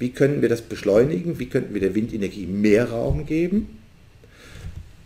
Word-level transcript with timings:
Wie 0.00 0.12
können 0.12 0.40
wir 0.40 0.48
das 0.48 0.62
beschleunigen? 0.62 1.38
Wie 1.38 1.50
könnten 1.50 1.74
wir 1.74 1.80
der 1.82 1.94
Windenergie 1.94 2.46
mehr 2.46 2.88
Raum 2.88 3.26
geben? 3.26 3.78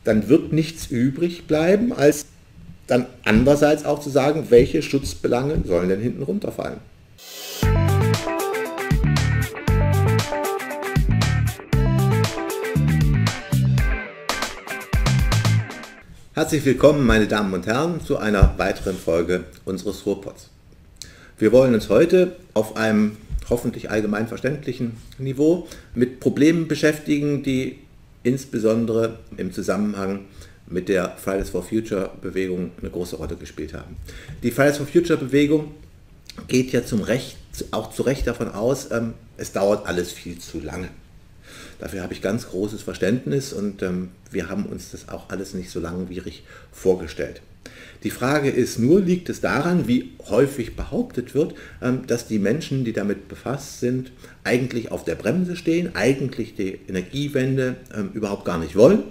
Dann 0.04 0.28
wird 0.28 0.52
nichts 0.52 0.86
übrig 0.86 1.48
bleiben, 1.48 1.92
als 1.92 2.26
dann 2.86 3.07
andererseits 3.25 3.84
auch 3.84 3.99
zu 3.99 4.08
sagen, 4.08 4.46
welche 4.50 4.83
Schutzbelange 4.83 5.62
sollen 5.65 5.88
denn 5.88 6.00
hinten 6.00 6.22
runterfallen. 6.22 6.78
Herzlich 16.35 16.65
willkommen, 16.65 17.05
meine 17.05 17.27
Damen 17.27 17.53
und 17.53 17.67
Herren, 17.67 18.01
zu 18.01 18.19
einer 18.19 18.57
weiteren 18.59 18.97
Folge 18.97 19.43
unseres 19.65 20.07
Ruhrpots. 20.07 20.51
Wir 21.37 21.51
wollen 21.51 21.75
uns 21.75 21.89
heute 21.89 22.37
auf 22.55 22.77
einem 22.77 23.17
hoffentlich 23.49 23.91
allgemein 23.91 24.29
verständlichen 24.29 24.97
Niveau 25.19 25.69
mit 25.95 26.21
Problemen 26.21 26.69
beschäftigen, 26.69 27.43
die 27.43 27.79
insbesondere 28.23 29.19
im 29.37 29.52
Zusammenhang 29.52 30.21
mit 30.66 30.89
der 30.89 31.16
Fridays 31.16 31.51
for 31.51 31.62
Future 31.62 32.11
Bewegung 32.23 32.71
eine 32.80 32.91
große 32.91 33.16
Rolle 33.16 33.37
gespielt 33.37 33.75
haben. 33.75 33.97
Die 34.43 34.51
Fridays 34.51 34.79
for 34.79 34.87
Future 34.87 35.19
Bewegung 35.19 35.75
geht 36.49 36.73
ja 36.73 36.85
zum 36.85 37.02
Recht, 37.02 37.37
auch 37.71 37.91
zu 37.91 38.02
Recht 38.02 38.27
davon 38.27 38.49
aus, 38.49 38.91
ähm, 38.91 39.15
es 39.37 39.52
dauert 39.52 39.87
alles 39.87 40.13
viel 40.13 40.38
zu 40.38 40.61
lange. 40.61 40.88
Dafür 41.79 42.02
habe 42.02 42.13
ich 42.15 42.23
ganz 42.23 42.49
großes 42.49 42.83
Verständnis 42.83 43.52
und 43.52 43.83
ähm, 43.83 44.11
wir 44.30 44.49
haben 44.49 44.66
uns 44.66 44.91
das 44.91 45.09
auch 45.09 45.29
alles 45.29 45.55
nicht 45.55 45.71
so 45.71 45.80
langwierig 45.80 46.45
vorgestellt. 46.73 47.43
Die 48.02 48.10
Frage 48.10 48.50
ist 48.50 48.78
nur, 48.78 49.00
liegt 49.00 49.28
es 49.30 49.41
daran, 49.41 49.88
wie 49.88 50.12
häufig 50.28 50.77
behauptet 50.77 51.34
wird, 51.34 51.54
ähm, 51.80 52.06
dass 52.06 52.27
die 52.27 52.38
Menschen, 52.38 52.84
die 52.84 52.92
damit 52.92 53.28
befasst 53.28 53.80
sind, 53.80 54.12
eigentlich 54.45 54.92
auf 54.92 55.04
der 55.04 55.14
Bremse 55.14 55.56
stehen, 55.56 55.95
eigentlich 55.95 56.54
die 56.54 56.78
Energiewende 56.88 57.77
ähm, 57.95 58.10
überhaupt 58.12 58.45
gar 58.45 58.59
nicht 58.59 58.77
wollen? 58.77 59.04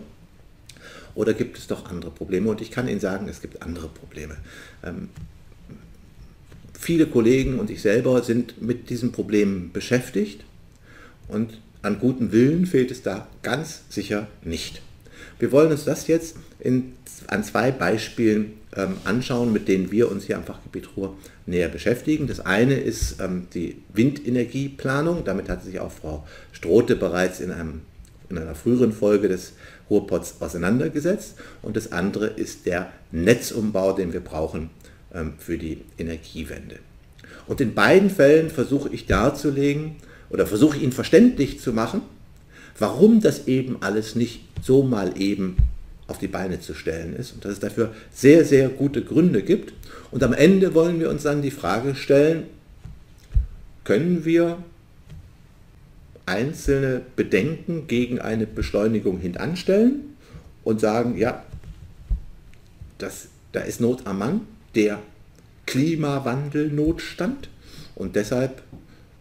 Oder 1.15 1.33
gibt 1.33 1.57
es 1.57 1.67
doch 1.67 1.89
andere 1.89 2.11
Probleme? 2.11 2.49
Und 2.49 2.61
ich 2.61 2.71
kann 2.71 2.87
Ihnen 2.87 2.99
sagen, 2.99 3.27
es 3.27 3.41
gibt 3.41 3.61
andere 3.61 3.87
Probleme. 3.87 4.37
Ähm, 4.83 5.09
viele 6.79 7.07
Kollegen 7.07 7.59
und 7.59 7.69
ich 7.69 7.81
selber 7.81 8.21
sind 8.23 8.61
mit 8.61 8.89
diesen 8.89 9.11
Problemen 9.11 9.71
beschäftigt 9.71 10.43
und 11.27 11.59
an 11.81 11.99
gutem 11.99 12.31
Willen 12.31 12.65
fehlt 12.65 12.91
es 12.91 13.01
da 13.01 13.27
ganz 13.41 13.83
sicher 13.89 14.27
nicht. 14.43 14.81
Wir 15.39 15.51
wollen 15.51 15.71
uns 15.71 15.83
das 15.83 16.07
jetzt 16.07 16.38
in, 16.59 16.93
an 17.28 17.44
zwei 17.44 17.72
Beispielen 17.72 18.53
ähm, 18.75 18.97
anschauen, 19.03 19.53
mit 19.53 19.67
denen 19.67 19.92
wir 19.92 20.11
uns 20.11 20.25
hier 20.25 20.38
am 20.38 20.44
Fachgebiet 20.44 20.89
Ruhr 20.95 21.16
näher 21.45 21.69
beschäftigen. 21.69 22.28
Das 22.28 22.39
eine 22.39 22.75
ist 22.75 23.22
ähm, 23.22 23.47
die 23.53 23.81
Windenergieplanung. 23.94 25.23
Damit 25.23 25.50
hat 25.50 25.64
sich 25.64 25.80
auch 25.80 25.91
Frau 25.91 26.25
Strote 26.52 26.95
bereits 26.95 27.39
in, 27.39 27.52
einem, 27.52 27.81
in 28.30 28.38
einer 28.38 28.56
früheren 28.56 28.94
Folge 28.94 29.28
des 29.28 29.53
Ruhrpots 29.89 30.38
auseinandergesetzt. 30.39 31.36
Und 31.61 31.78
das 31.78 31.91
andere 31.91 32.28
ist 32.28 32.66
der 32.66 32.91
Netzumbau, 33.11 33.94
den 33.94 34.14
wir 34.14 34.22
brauchen 34.22 34.69
ähm, 35.14 35.34
für 35.38 35.58
die 35.58 35.81
Energiewende. 35.97 36.80
Und 37.47 37.61
in 37.61 37.73
beiden 37.73 38.09
Fällen 38.09 38.50
versuche 38.50 38.89
ich 38.89 39.06
darzulegen, 39.06 39.97
oder 40.34 40.47
versuche 40.47 40.80
Ihnen 40.80 40.91
verständlich 40.91 41.59
zu 41.59 41.72
machen, 41.72 42.02
warum 42.80 43.22
das 43.22 43.47
eben 43.47 43.78
alles 43.81 44.16
nicht 44.16 44.41
so 44.61 44.81
mal 44.81 45.22
eben 45.22 45.58
auf 46.07 46.17
die 46.17 46.27
Beine 46.27 46.59
zu 46.59 46.73
stellen 46.73 47.15
ist 47.15 47.33
und 47.33 47.45
dass 47.45 47.53
es 47.53 47.59
dafür 47.59 47.93
sehr, 48.11 48.45
sehr 48.45 48.69
gute 48.69 49.03
Gründe 49.03 49.41
gibt. 49.41 49.73
Und 50.11 50.23
am 50.23 50.33
Ende 50.33 50.73
wollen 50.73 50.99
wir 50.99 51.09
uns 51.09 51.23
dann 51.23 51.41
die 51.41 51.51
Frage 51.51 51.95
stellen, 51.95 52.43
können 53.83 54.25
wir 54.25 54.57
einzelne 56.25 57.01
Bedenken 57.15 57.87
gegen 57.87 58.19
eine 58.19 58.47
Beschleunigung 58.47 59.19
hintanstellen 59.19 60.15
und 60.63 60.79
sagen, 60.79 61.17
ja, 61.17 61.43
das, 62.97 63.27
da 63.51 63.61
ist 63.61 63.81
Not 63.81 64.07
am 64.07 64.19
Mann, 64.19 64.41
der 64.75 64.99
Klimawandelnotstand 65.66 67.49
und 67.95 68.16
deshalb 68.16 68.61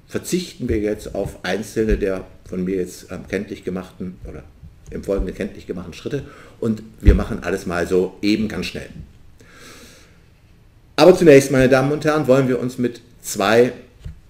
verzichten 0.06 0.68
wir 0.68 0.78
jetzt 0.78 1.14
auf 1.14 1.44
einzelne 1.44 1.96
der 1.96 2.26
von 2.44 2.64
mir 2.64 2.76
jetzt 2.76 3.10
ähm, 3.10 3.26
kenntlich 3.28 3.64
gemachten 3.64 4.18
oder 4.28 4.44
im 4.92 5.04
Folgenden 5.04 5.34
kenntlich 5.34 5.66
gemachten 5.66 5.94
Schritte 5.94 6.25
und 6.60 6.82
wir 7.00 7.14
machen 7.14 7.42
alles 7.42 7.66
mal 7.66 7.86
so 7.86 8.16
eben 8.22 8.48
ganz 8.48 8.66
schnell. 8.66 8.88
Aber 10.97 11.16
zunächst, 11.16 11.50
meine 11.50 11.69
Damen 11.69 11.92
und 11.92 12.04
Herren, 12.04 12.26
wollen 12.26 12.48
wir 12.48 12.60
uns 12.60 12.78
mit 12.78 13.00
zwei 13.22 13.72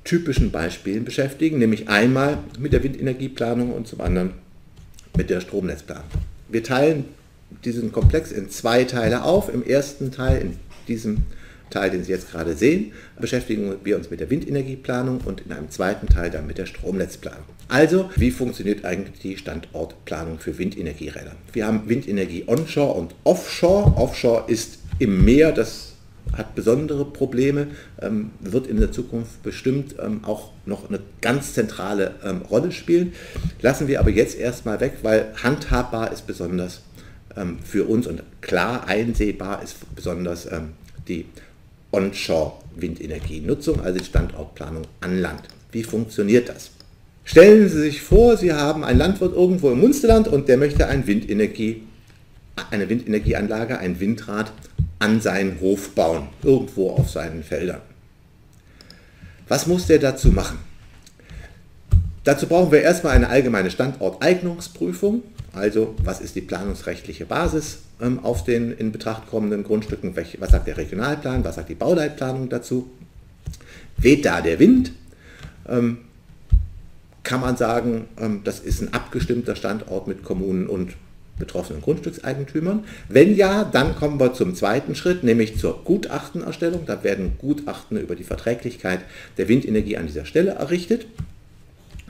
typischen 0.05 0.51
Beispielen 0.51 1.05
beschäftigen, 1.05 1.59
nämlich 1.59 1.89
einmal 1.89 2.39
mit 2.59 2.73
der 2.73 2.83
Windenergieplanung 2.83 3.73
und 3.73 3.87
zum 3.87 4.01
anderen 4.01 4.33
mit 5.17 5.31
der 5.31 5.41
Stromnetzplanung. 5.41 6.05
Wir 6.49 6.63
teilen 6.63 7.05
diesen 7.65 7.93
Komplex 7.93 8.33
in 8.33 8.51
zwei 8.51 8.85
Teile 8.85 9.25
auf. 9.25 9.53
Im 9.53 9.65
ersten 9.65 10.11
Teil, 10.11 10.41
in 10.41 10.57
diesem 10.89 11.19
Teil, 11.73 11.91
den 11.91 12.05
Sie 12.05 12.13
jetzt 12.13 12.31
gerade 12.31 12.55
sehen, 12.55 12.93
beschäftigen 13.21 13.75
wir 13.83 13.97
uns 13.97 14.11
mit 14.11 14.21
der 14.21 14.31
Windenergieplanung 14.31 15.21
und 15.25 15.41
in 15.41 15.53
einem 15.53 15.71
zweiten 15.71 16.07
Teil 16.07 16.31
dann 16.31 16.47
mit 16.47 16.59
der 16.59 16.67
Stromnetzplanung. 16.67 17.45
Also, 17.69 18.11
wie 18.17 18.31
funktioniert 18.31 18.85
eigentlich 18.85 19.21
die 19.21 19.37
Standortplanung 19.37 20.39
für 20.39 20.59
Windenergieräder? 20.59 21.33
Wir 21.53 21.67
haben 21.67 21.89
Windenergie 21.89 22.45
onshore 22.47 22.95
und 22.95 23.15
offshore. 23.25 23.97
Offshore 23.97 24.45
ist 24.49 24.79
im 24.99 25.25
Meer, 25.25 25.53
das 25.53 25.93
hat 26.37 26.55
besondere 26.55 27.05
Probleme, 27.05 27.69
ähm, 28.01 28.31
wird 28.41 28.67
in 28.67 28.79
der 28.79 28.93
Zukunft 28.93 29.43
bestimmt 29.43 29.97
ähm, 30.03 30.25
auch 30.25 30.51
noch 30.65 30.89
eine 30.89 31.01
ganz 31.21 31.55
zentrale 31.55 32.15
ähm, 32.25 32.43
Rolle 32.43 32.73
spielen. 32.73 33.13
Lassen 33.61 33.89
wir 33.89 34.01
aber 34.01 34.11
jetzt 34.11 34.39
erstmal 34.39 34.81
weg, 34.81 34.99
weil 35.03 35.33
handhabbar 35.43 36.13
ist 36.13 36.27
besonders 36.27 36.83
ähm, 37.37 37.59
für 37.65 37.85
uns 37.85 38.07
und 38.07 38.23
klar 38.41 38.87
einsehbar 38.87 39.63
ist 39.63 39.77
besonders 39.95 40.51
ähm, 40.51 40.71
die 41.09 41.27
Onshore-Windenergienutzung, 41.93 43.81
also 43.81 43.99
die 43.99 44.05
Standortplanung 44.05 44.83
an 45.01 45.21
Land. 45.21 45.43
Wie 45.71 45.85
funktioniert 45.85 46.49
das? 46.49 46.71
Stellen 47.25 47.69
Sie 47.69 47.81
sich 47.81 48.03
vor, 48.03 48.37
Sie 48.37 48.53
haben 48.53 48.83
einen 48.85 48.99
Landwirt 48.99 49.35
irgendwo 49.35 49.71
im 49.71 49.81
Munsterland 49.81 50.27
und 50.27 50.49
der 50.49 50.57
möchte 50.57 50.89
ein 50.89 51.07
Windenergie, 51.07 51.83
eine 52.71 52.89
Windenergieanlage, 52.89 53.79
ein 53.79 54.01
Windrad 54.01 54.53
an 54.99 55.21
seinen 55.21 55.61
Hof 55.61 55.91
bauen, 55.95 56.29
irgendwo 56.43 56.91
auf 56.91 57.11
seinen 57.11 57.43
Feldern. 57.43 57.81
Was 59.49 59.67
muss 59.67 59.87
der 59.87 59.99
dazu 59.99 60.29
machen? 60.29 60.59
Dazu 62.25 62.47
brauchen 62.47 62.71
wir 62.71 62.83
erstmal 62.83 63.15
eine 63.15 63.29
allgemeine 63.29 63.71
Standorteignungsprüfung. 63.71 65.23
Also 65.53 65.95
was 66.03 66.21
ist 66.21 66.37
die 66.37 66.41
planungsrechtliche 66.41 67.27
Basis 67.27 67.81
ähm, 68.01 68.21
auf 68.23 68.45
den 68.45 68.73
in 68.73 68.93
Betracht 68.93 69.29
kommenden 69.29 69.65
Grundstücken? 69.65 70.15
Welche, 70.17 70.41
was 70.41 70.51
sagt 70.51 70.67
der 70.67 70.77
Regionalplan? 70.77 71.45
Was 71.45 71.57
sagt 71.57 71.69
die 71.69 71.75
Bauleitplanung 71.75 72.49
dazu? 72.49 72.91
Weht 73.97 74.25
da 74.25 74.41
der 74.41 74.59
Wind? 74.59 74.93
Ähm, 75.69 75.99
kann 77.25 77.41
man 77.41 77.57
sagen, 77.57 78.07
ähm, 78.19 78.41
das 78.45 78.61
ist 78.61 78.81
ein 78.83 78.95
abgestimmter 78.95 79.57
Standort 79.57 80.07
mit 80.07 80.23
Kommunen 80.23 80.69
und 80.69 80.95
betroffenen 81.39 81.83
Grundstückseigentümern? 81.83 82.85
Wenn 83.09 83.35
ja, 83.37 83.65
dann 83.65 83.97
kommen 83.97 84.21
wir 84.21 84.33
zum 84.33 84.55
zweiten 84.55 84.95
Schritt, 84.95 85.25
nämlich 85.25 85.59
zur 85.59 85.83
Gutachtenerstellung. 85.85 86.87
Da 86.87 87.03
werden 87.03 87.33
Gutachten 87.39 87.99
über 87.99 88.15
die 88.15 88.25
Verträglichkeit 88.25 89.01
der 89.39 89.49
Windenergie 89.49 89.97
an 89.97 90.07
dieser 90.07 90.25
Stelle 90.25 90.53
errichtet. 90.53 91.07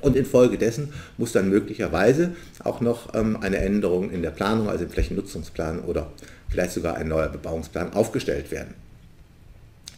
Und 0.02 0.16
infolgedessen 0.16 0.92
muss 1.16 1.32
dann 1.32 1.48
möglicherweise 1.48 2.32
auch 2.62 2.80
noch 2.80 3.14
ähm, 3.14 3.38
eine 3.40 3.58
Änderung 3.58 4.10
in 4.10 4.20
der 4.20 4.32
Planung, 4.32 4.68
also 4.68 4.84
im 4.84 4.90
Flächennutzungsplan 4.90 5.80
oder 5.80 6.10
vielleicht 6.50 6.72
sogar 6.72 6.96
ein 6.96 7.08
neuer 7.08 7.28
Bebauungsplan 7.28 7.94
aufgestellt 7.94 8.50
werden. 8.50 8.74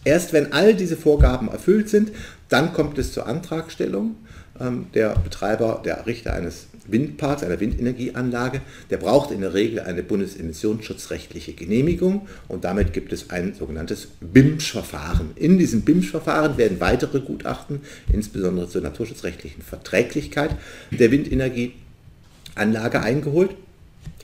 Erst 0.05 0.35
wenn 0.35 0.53
all 0.53 0.75
diese 0.75 0.99
Vorgaben 0.99 1.49
erfüllt 1.49 1.89
sind, 1.89 2.13
dann 2.51 2.75
kommt 2.75 2.99
es 2.99 3.13
zur 3.15 3.27
Antragstellung. 3.27 4.17
Ähm, 4.61 4.87
der 4.95 5.11
Betreiber, 5.19 5.83
der 5.85 5.97
Errichter 5.97 6.33
eines 6.33 6.69
Windparks, 6.87 7.43
einer 7.43 7.59
Windenergieanlage, 7.59 8.61
der 8.91 8.99
braucht 8.99 9.31
in 9.31 9.41
der 9.41 9.55
Regel 9.55 9.81
eine 9.81 10.03
bundesemissionsschutzrechtliche 10.03 11.55
Genehmigung 11.55 12.29
und 12.47 12.65
damit 12.65 12.93
gibt 12.93 13.13
es 13.13 13.31
ein 13.31 13.55
sogenanntes 13.55 14.09
BIMSCH-Verfahren. 14.21 15.31
In 15.35 15.59
diesem 15.59 15.83
BIMSCH-Verfahren 15.83 16.57
werden 16.57 16.81
weitere 16.81 17.21
Gutachten, 17.21 17.81
insbesondere 18.13 18.69
zur 18.69 18.83
naturschutzrechtlichen 18.83 19.63
Verträglichkeit 19.63 20.51
der 20.91 21.11
Windenergieanlage 21.11 23.01
eingeholt. 23.01 23.57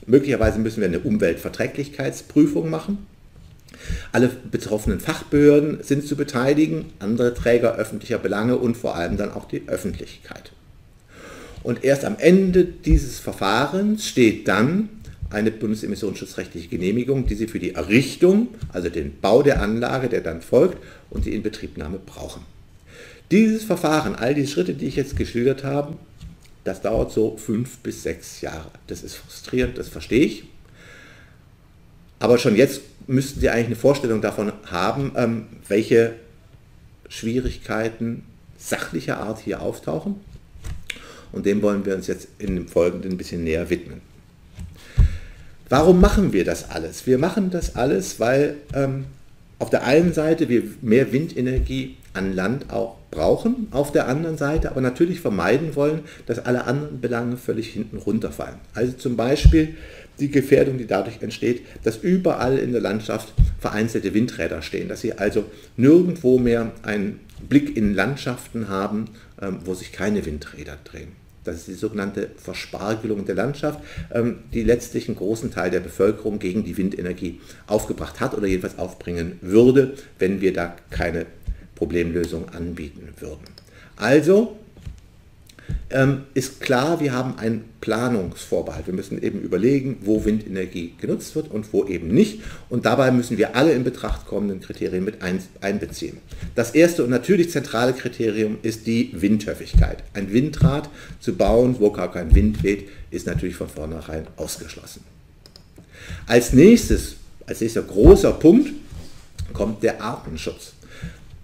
Möglicherweise 0.05 0.59
müssen 0.59 0.81
wir 0.81 0.87
eine 0.87 0.99
Umweltverträglichkeitsprüfung 0.99 2.69
machen. 2.69 3.05
Alle 4.11 4.29
betroffenen 4.29 4.99
Fachbehörden 4.99 5.83
sind 5.83 6.05
zu 6.05 6.15
beteiligen, 6.15 6.85
andere 6.99 7.33
Träger 7.33 7.75
öffentlicher 7.75 8.17
Belange 8.17 8.57
und 8.57 8.77
vor 8.77 8.95
allem 8.95 9.17
dann 9.17 9.31
auch 9.31 9.47
die 9.47 9.67
Öffentlichkeit. 9.67 10.51
Und 11.63 11.83
erst 11.83 12.05
am 12.05 12.17
Ende 12.17 12.65
dieses 12.65 13.19
Verfahrens 13.19 14.07
steht 14.07 14.47
dann 14.47 14.89
eine 15.29 15.51
bundesemissionsschutzrechtliche 15.51 16.67
Genehmigung, 16.67 17.25
die 17.25 17.35
Sie 17.35 17.47
für 17.47 17.59
die 17.59 17.75
Errichtung, 17.75 18.49
also 18.73 18.89
den 18.89 19.19
Bau 19.21 19.43
der 19.43 19.61
Anlage, 19.61 20.09
der 20.09 20.21
dann 20.21 20.41
folgt, 20.41 20.77
und 21.09 21.25
die 21.25 21.33
Inbetriebnahme 21.33 21.99
brauchen. 21.99 22.43
Dieses 23.31 23.63
Verfahren, 23.63 24.15
all 24.15 24.35
die 24.35 24.47
Schritte, 24.47 24.73
die 24.73 24.87
ich 24.87 24.97
jetzt 24.97 25.15
geschildert 25.15 25.63
habe, 25.63 25.95
das 26.63 26.81
dauert 26.81 27.11
so 27.11 27.37
fünf 27.37 27.77
bis 27.77 28.03
sechs 28.03 28.41
Jahre. 28.41 28.69
Das 28.87 29.03
ist 29.03 29.15
frustrierend, 29.15 29.77
das 29.77 29.87
verstehe 29.87 30.25
ich. 30.25 30.43
Aber 32.21 32.37
schon 32.37 32.55
jetzt 32.55 32.81
müssten 33.07 33.39
Sie 33.39 33.49
eigentlich 33.49 33.65
eine 33.65 33.75
Vorstellung 33.75 34.21
davon 34.21 34.53
haben, 34.67 35.11
ähm, 35.15 35.45
welche 35.67 36.13
Schwierigkeiten 37.09 38.23
sachlicher 38.59 39.17
Art 39.17 39.39
hier 39.39 39.59
auftauchen. 39.59 40.15
Und 41.31 41.47
dem 41.47 41.63
wollen 41.63 41.83
wir 41.83 41.95
uns 41.95 42.05
jetzt 42.05 42.27
in 42.37 42.55
dem 42.55 42.67
Folgenden 42.67 43.13
ein 43.13 43.17
bisschen 43.17 43.43
näher 43.43 43.71
widmen. 43.71 44.01
Warum 45.67 45.99
machen 45.99 46.31
wir 46.31 46.45
das 46.45 46.69
alles? 46.69 47.07
Wir 47.07 47.17
machen 47.17 47.49
das 47.49 47.75
alles, 47.75 48.19
weil 48.19 48.57
ähm, 48.75 49.05
auf 49.57 49.71
der 49.71 49.85
einen 49.85 50.13
Seite 50.13 50.47
wir 50.47 50.61
mehr 50.81 51.11
Windenergie 51.11 51.97
an 52.13 52.35
Land 52.35 52.71
auch 52.71 52.97
brauchen, 53.09 53.67
auf 53.71 53.91
der 53.91 54.07
anderen 54.07 54.37
Seite 54.37 54.69
aber 54.69 54.81
natürlich 54.81 55.21
vermeiden 55.21 55.75
wollen, 55.75 56.01
dass 56.25 56.39
alle 56.39 56.65
anderen 56.65 57.01
Belange 57.01 57.37
völlig 57.37 57.69
hinten 57.69 57.97
runterfallen. 57.97 58.55
Also 58.73 58.93
zum 58.93 59.15
Beispiel 59.17 59.75
die 60.19 60.29
Gefährdung, 60.29 60.77
die 60.77 60.87
dadurch 60.87 61.21
entsteht, 61.21 61.65
dass 61.83 61.97
überall 61.97 62.57
in 62.57 62.71
der 62.71 62.81
Landschaft 62.81 63.33
vereinzelte 63.59 64.13
Windräder 64.13 64.61
stehen, 64.61 64.87
dass 64.87 65.01
sie 65.01 65.13
also 65.13 65.45
nirgendwo 65.77 66.37
mehr 66.37 66.71
einen 66.83 67.19
Blick 67.47 67.75
in 67.75 67.93
Landschaften 67.93 68.69
haben, 68.69 69.05
ähm, 69.41 69.59
wo 69.65 69.73
sich 69.73 69.91
keine 69.91 70.25
Windräder 70.25 70.77
drehen. 70.83 71.21
Das 71.43 71.55
ist 71.55 71.67
die 71.67 71.73
sogenannte 71.73 72.29
Verspargelung 72.37 73.25
der 73.25 73.35
Landschaft, 73.35 73.79
ähm, 74.13 74.39
die 74.53 74.63
letztlich 74.63 75.07
einen 75.07 75.17
großen 75.17 75.51
Teil 75.51 75.71
der 75.71 75.79
Bevölkerung 75.79 76.37
gegen 76.37 76.63
die 76.63 76.77
Windenergie 76.77 77.41
aufgebracht 77.65 78.19
hat 78.19 78.35
oder 78.35 78.45
jedenfalls 78.45 78.77
aufbringen 78.77 79.39
würde, 79.41 79.93
wenn 80.19 80.39
wir 80.41 80.53
da 80.53 80.75
keine 80.91 81.25
Problemlösung 81.75 82.49
anbieten 82.49 83.09
würden. 83.19 83.45
Also 83.95 84.57
ähm, 85.89 86.23
ist 86.33 86.61
klar, 86.61 86.99
wir 86.99 87.13
haben 87.13 87.37
einen 87.37 87.65
Planungsvorbehalt. 87.81 88.87
Wir 88.87 88.93
müssen 88.93 89.21
eben 89.21 89.41
überlegen, 89.41 89.97
wo 90.01 90.23
Windenergie 90.23 90.93
genutzt 90.99 91.35
wird 91.35 91.49
und 91.49 91.73
wo 91.73 91.85
eben 91.85 92.07
nicht. 92.07 92.41
Und 92.69 92.85
dabei 92.85 93.11
müssen 93.11 93.37
wir 93.37 93.55
alle 93.55 93.73
in 93.73 93.83
Betracht 93.83 94.25
kommenden 94.25 94.61
Kriterien 94.61 95.03
mit 95.03 95.17
einbeziehen. 95.61 96.17
Das 96.55 96.71
erste 96.71 97.03
und 97.03 97.09
natürlich 97.09 97.51
zentrale 97.51 97.93
Kriterium 97.93 98.57
ist 98.61 98.87
die 98.87 99.11
Windhöfigkeit. 99.13 100.03
Ein 100.13 100.31
Windrad 100.31 100.89
zu 101.19 101.35
bauen, 101.35 101.75
wo 101.79 101.91
gar 101.91 102.11
kein 102.11 102.33
Wind 102.35 102.63
weht, 102.63 102.87
ist 103.09 103.27
natürlich 103.27 103.55
von 103.55 103.67
vornherein 103.67 104.27
ausgeschlossen. 104.37 105.03
Als 106.27 106.53
nächstes, 106.53 107.15
als 107.45 107.61
nächster 107.61 107.81
großer 107.81 108.31
Punkt 108.33 108.69
kommt 109.53 109.83
der 109.83 110.01
Artenschutz. 110.01 110.73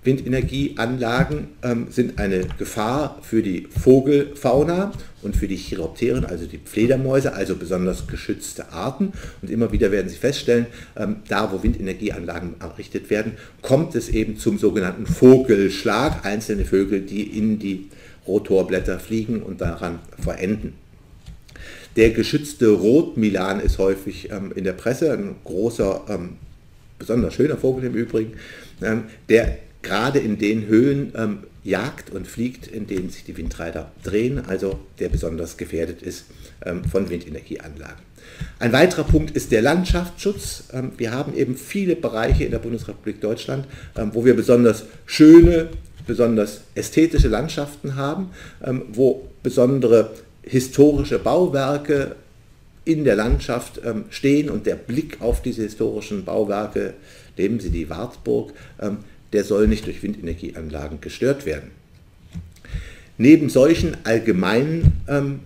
Windenergieanlagen 0.07 1.49
ähm, 1.61 1.87
sind 1.91 2.17
eine 2.17 2.45
Gefahr 2.57 3.19
für 3.21 3.43
die 3.43 3.67
Vogelfauna 3.69 4.93
und 5.21 5.35
für 5.35 5.49
die 5.49 5.57
Chiropteren, 5.57 6.23
also 6.23 6.45
die 6.45 6.59
Fledermäuse, 6.63 7.33
also 7.33 7.57
besonders 7.57 8.07
geschützte 8.07 8.71
Arten. 8.71 9.11
Und 9.41 9.51
immer 9.51 9.73
wieder 9.73 9.91
werden 9.91 10.07
Sie 10.07 10.15
feststellen, 10.15 10.67
ähm, 10.95 11.17
da 11.27 11.51
wo 11.51 11.61
Windenergieanlagen 11.61 12.55
errichtet 12.61 13.09
werden, 13.09 13.33
kommt 13.61 13.95
es 13.95 14.07
eben 14.07 14.37
zum 14.37 14.57
sogenannten 14.57 15.05
Vogelschlag, 15.05 16.25
einzelne 16.25 16.63
Vögel, 16.63 17.01
die 17.01 17.23
in 17.37 17.59
die 17.59 17.89
Rotorblätter 18.25 18.99
fliegen 18.99 19.43
und 19.43 19.59
daran 19.59 19.99
verenden. 20.17 20.73
Der 21.97 22.11
geschützte 22.11 22.69
Rotmilan 22.69 23.59
ist 23.59 23.77
häufig 23.77 24.31
ähm, 24.31 24.53
in 24.55 24.63
der 24.63 24.73
Presse, 24.73 25.11
ein 25.11 25.35
großer, 25.43 26.05
ähm, 26.07 26.37
besonders 26.97 27.33
schöner 27.33 27.57
Vogel 27.57 27.83
im 27.85 27.93
Übrigen, 27.93 28.33
ähm, 28.81 29.03
der 29.27 29.57
gerade 29.87 30.19
in 30.19 30.37
den 30.37 30.67
Höhen 30.67 31.13
ähm, 31.15 31.39
jagt 31.63 32.11
und 32.11 32.27
fliegt, 32.27 32.67
in 32.67 32.87
denen 32.87 33.09
sich 33.09 33.23
die 33.23 33.37
Windräder 33.37 33.91
drehen, 34.03 34.43
also 34.45 34.79
der 34.99 35.09
besonders 35.09 35.57
gefährdet 35.57 36.01
ist 36.01 36.25
ähm, 36.65 36.83
von 36.85 37.09
Windenergieanlagen. 37.09 38.07
Ein 38.59 38.73
weiterer 38.73 39.03
Punkt 39.03 39.31
ist 39.31 39.51
der 39.51 39.61
Landschaftsschutz. 39.61 40.65
Ähm, 40.73 40.91
wir 40.97 41.11
haben 41.11 41.35
eben 41.35 41.55
viele 41.55 41.95
Bereiche 41.95 42.43
in 42.43 42.51
der 42.51 42.59
Bundesrepublik 42.59 43.21
Deutschland, 43.21 43.65
ähm, 43.95 44.11
wo 44.13 44.25
wir 44.25 44.35
besonders 44.35 44.83
schöne, 45.05 45.69
besonders 46.05 46.61
ästhetische 46.75 47.27
Landschaften 47.29 47.95
haben, 47.95 48.31
ähm, 48.63 48.83
wo 48.93 49.27
besondere 49.43 50.11
historische 50.41 51.19
Bauwerke 51.19 52.15
in 52.85 53.03
der 53.03 53.15
Landschaft 53.15 53.81
ähm, 53.83 54.05
stehen 54.09 54.49
und 54.49 54.65
der 54.65 54.75
Blick 54.75 55.21
auf 55.21 55.41
diese 55.41 55.63
historischen 55.63 56.23
Bauwerke, 56.23 56.93
nehmen 57.37 57.59
Sie 57.59 57.69
die 57.69 57.89
Wartburg, 57.89 58.53
der 59.33 59.43
soll 59.43 59.67
nicht 59.67 59.85
durch 59.85 60.03
Windenergieanlagen 60.03 61.01
gestört 61.01 61.45
werden. 61.45 61.71
Neben 63.17 63.49
solchen 63.49 63.97
allgemeinen 64.03 64.93
ähm, 65.07 65.39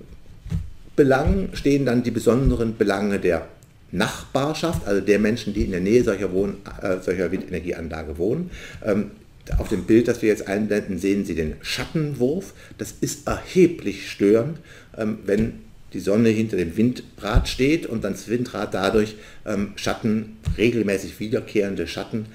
Belangen 0.95 1.50
stehen 1.54 1.86
dann 1.86 2.04
die 2.04 2.12
besonderen 2.12 2.78
Belange 2.78 3.19
der 3.19 3.48
Nachbarschaft, 3.92 4.88
also 4.88 5.01
der 5.01 5.19
Menschen, 5.19 5.54
die 5.54 5.63
in 5.63 5.72
der 5.72 5.80
Nähe 5.80 6.04
solcher, 6.04 6.31
Wohn 6.31 6.57
äh, 6.81 6.98
solcher 7.01 7.31
Windenergieanlage 7.31 8.18
wohnen. 8.18 8.51
Ähm, 8.86 9.12
auf 9.57 9.69
dem 9.69 9.84
Bild, 9.84 10.07
das 10.07 10.22
wir 10.22 10.30
jetzt 10.30 10.48
einblenden, 10.48 10.98
sehen 10.98 11.25
Sie 11.25 11.36
den 11.36 11.56
Schattenwurf. 11.62 12.54
Das 12.77 12.94
ist 13.01 13.27
erheblich 13.27 14.10
störend, 14.10 14.60
ähm, 14.98 15.19
wenn 15.25 15.54
die 15.94 16.00
Sonne 16.00 16.30
hinter 16.30 16.57
dem 16.57 16.77
Windrad 16.77 17.50
steht 17.50 17.86
und 17.86 18.04
das 18.04 18.30
Windrad 18.30 18.74
dadurch 18.74 19.16
ähm, 19.45 19.74
Schatten, 19.75 20.38
regelmäßig 20.57 21.19
wiederkehrende 21.19 21.88
Schatten 21.88 22.27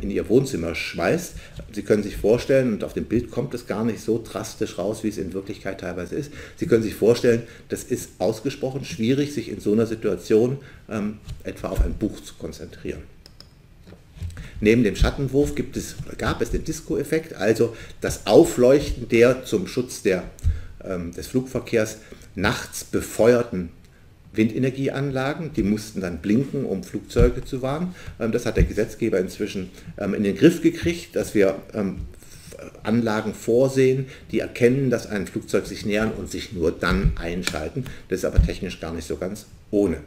in 0.00 0.10
ihr 0.10 0.28
Wohnzimmer 0.28 0.74
schmeißt. 0.74 1.34
Sie 1.72 1.82
können 1.82 2.02
sich 2.02 2.16
vorstellen, 2.16 2.72
und 2.72 2.84
auf 2.84 2.94
dem 2.94 3.04
Bild 3.04 3.30
kommt 3.30 3.52
es 3.54 3.66
gar 3.66 3.84
nicht 3.84 4.00
so 4.00 4.22
drastisch 4.22 4.78
raus, 4.78 5.04
wie 5.04 5.08
es 5.08 5.18
in 5.18 5.34
Wirklichkeit 5.34 5.80
teilweise 5.80 6.14
ist, 6.14 6.32
Sie 6.56 6.66
können 6.66 6.82
sich 6.82 6.94
vorstellen, 6.94 7.42
das 7.68 7.84
ist 7.84 8.10
ausgesprochen 8.18 8.84
schwierig, 8.84 9.34
sich 9.34 9.50
in 9.50 9.60
so 9.60 9.72
einer 9.72 9.86
Situation 9.86 10.58
ähm, 10.88 11.18
etwa 11.44 11.68
auf 11.68 11.84
ein 11.84 11.94
Buch 11.94 12.20
zu 12.22 12.34
konzentrieren. 12.34 13.02
Neben 14.60 14.84
dem 14.84 14.96
Schattenwurf 14.96 15.54
gibt 15.54 15.76
es, 15.76 15.96
gab 16.16 16.40
es 16.40 16.50
den 16.50 16.64
Disco-Effekt, 16.64 17.34
also 17.34 17.76
das 18.00 18.26
Aufleuchten 18.26 19.08
der 19.08 19.44
zum 19.44 19.66
Schutz 19.66 20.02
der, 20.02 20.24
ähm, 20.82 21.12
des 21.12 21.26
Flugverkehrs 21.26 21.98
nachts 22.34 22.84
befeuerten 22.84 23.70
Windenergieanlagen, 24.36 25.52
die 25.52 25.62
mussten 25.62 26.00
dann 26.00 26.18
blinken, 26.18 26.64
um 26.64 26.82
Flugzeuge 26.82 27.44
zu 27.44 27.62
warnen. 27.62 27.94
Ähm, 28.20 28.32
das 28.32 28.46
hat 28.46 28.56
der 28.56 28.64
Gesetzgeber 28.64 29.18
inzwischen 29.18 29.70
ähm, 29.98 30.14
in 30.14 30.22
den 30.22 30.36
Griff 30.36 30.62
gekriegt, 30.62 31.16
dass 31.16 31.34
wir 31.34 31.56
ähm, 31.74 31.98
Anlagen 32.82 33.34
vorsehen, 33.34 34.06
die 34.30 34.40
erkennen, 34.40 34.90
dass 34.90 35.06
ein 35.06 35.26
Flugzeug 35.26 35.66
sich 35.66 35.84
nähern 35.84 36.12
und 36.12 36.30
sich 36.30 36.52
nur 36.52 36.72
dann 36.72 37.12
einschalten. 37.16 37.84
Das 38.08 38.20
ist 38.20 38.24
aber 38.24 38.42
technisch 38.42 38.80
gar 38.80 38.94
nicht 38.94 39.06
so 39.06 39.16
ganz 39.16 39.46
ohne. 39.70 39.98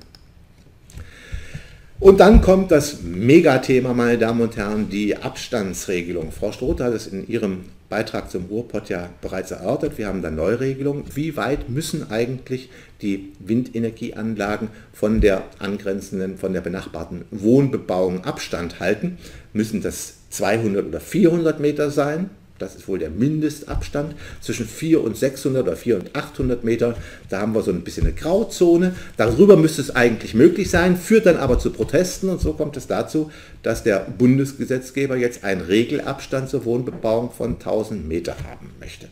Und 1.99 2.21
dann 2.21 2.39
kommt 2.39 2.71
das 2.71 3.01
Megathema, 3.01 3.93
meine 3.93 4.17
Damen 4.17 4.39
und 4.39 4.55
Herren, 4.55 4.87
die 4.89 5.17
Abstandsregelung. 5.17 6.31
Frau 6.31 6.53
Stroth 6.53 6.79
hat 6.79 6.93
es 6.93 7.07
in 7.07 7.27
ihrem 7.27 7.65
Beitrag 7.89 8.31
zum 8.31 8.45
Ruhrpott 8.45 8.87
ja 8.87 9.09
bereits 9.21 9.51
erörtert. 9.51 9.97
Wir 9.97 10.07
haben 10.07 10.21
da 10.21 10.31
Neuregelungen. 10.31 11.03
Wie 11.13 11.35
weit 11.35 11.67
müssen 11.67 12.09
eigentlich 12.09 12.69
die 13.01 13.33
Windenergieanlagen 13.39 14.69
von 14.93 15.19
der 15.19 15.43
angrenzenden, 15.59 16.37
von 16.37 16.53
der 16.53 16.61
benachbarten 16.61 17.25
Wohnbebauung 17.31 18.23
Abstand 18.23 18.79
halten? 18.79 19.17
Müssen 19.51 19.81
das 19.81 20.19
200 20.29 20.87
oder 20.87 21.01
400 21.01 21.59
Meter 21.59 21.91
sein? 21.91 22.29
Das 22.59 22.75
ist 22.75 22.87
wohl 22.87 22.99
der 22.99 23.09
Mindestabstand, 23.09 24.15
zwischen 24.41 24.67
400 24.67 25.07
und 25.07 25.17
600 25.17 25.63
oder 25.63 25.75
400 25.75 26.09
und 26.09 26.15
800 26.15 26.63
Meter, 26.63 26.95
da 27.29 27.41
haben 27.41 27.55
wir 27.55 27.63
so 27.63 27.71
ein 27.71 27.81
bisschen 27.81 28.05
eine 28.05 28.13
Grauzone. 28.13 28.93
Darüber 29.17 29.55
müsste 29.55 29.81
es 29.81 29.95
eigentlich 29.95 30.33
möglich 30.33 30.69
sein, 30.69 30.97
führt 30.97 31.25
dann 31.25 31.37
aber 31.37 31.59
zu 31.59 31.71
Protesten 31.71 32.29
und 32.29 32.41
so 32.41 32.53
kommt 32.53 32.77
es 32.77 32.87
dazu, 32.87 33.31
dass 33.63 33.83
der 33.83 33.99
Bundesgesetzgeber 33.99 35.15
jetzt 35.15 35.43
einen 35.43 35.61
Regelabstand 35.61 36.49
zur 36.49 36.65
Wohnbebauung 36.65 37.31
von 37.31 37.53
1000 37.53 38.07
Meter 38.07 38.35
haben 38.49 38.71
möchte. 38.79 39.07